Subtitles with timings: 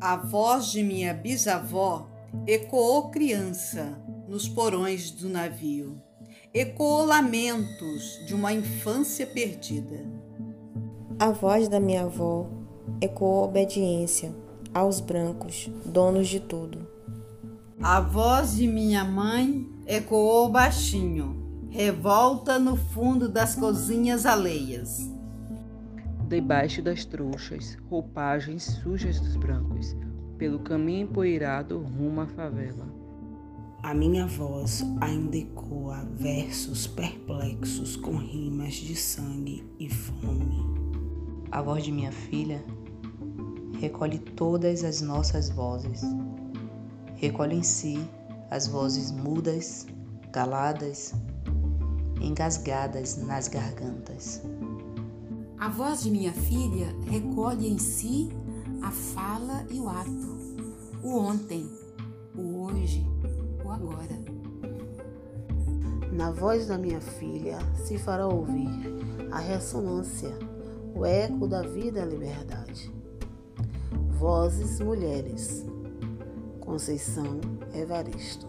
[0.00, 2.06] A voz de minha bisavó
[2.46, 6.00] ecoou criança nos porões do navio.
[6.54, 10.06] Ecoou lamentos de uma infância perdida.
[11.18, 12.48] A voz da minha avó
[13.00, 14.32] ecoou obediência
[14.72, 16.86] aos brancos, donos de tudo.
[17.82, 25.17] A voz de minha mãe ecoou baixinho, revolta no fundo das cozinhas alheias.
[26.28, 29.96] Debaixo das trouxas, roupagens sujas dos brancos,
[30.36, 32.86] pelo caminho empoeirado rumo à favela.
[33.82, 40.62] A minha voz ainda ecoa versos perplexos com rimas de sangue e fome.
[41.50, 42.62] A voz de minha filha
[43.80, 46.02] recolhe todas as nossas vozes.
[47.16, 48.06] Recolhe em si
[48.50, 49.86] as vozes mudas,
[50.30, 51.14] caladas,
[52.20, 54.42] engasgadas nas gargantas.
[55.60, 58.28] A voz de minha filha recolhe em si
[58.80, 60.38] a fala e o ato,
[61.02, 61.68] o ontem,
[62.36, 63.04] o hoje,
[63.64, 64.18] o agora.
[66.12, 68.70] Na voz da minha filha se fará ouvir
[69.32, 70.32] a ressonância,
[70.94, 72.94] o eco da vida e a liberdade.
[74.10, 75.66] Vozes Mulheres,
[76.60, 77.40] Conceição
[77.74, 78.46] Evaristo.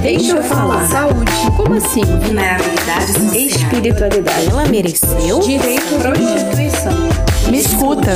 [0.00, 0.88] Deixa eu falar.
[0.88, 1.30] Saúde.
[1.56, 2.02] Como assim?
[2.02, 4.48] Vulnerabilidade Espiritualidade.
[4.50, 5.38] Ela mereceu?
[5.38, 6.92] Direito à prostituição.
[7.48, 8.12] Me escuta.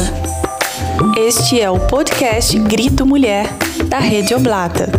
[1.17, 3.47] Este é o podcast Grito Mulher,
[3.89, 4.91] da Rede Oblata.